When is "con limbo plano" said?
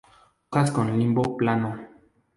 0.71-1.79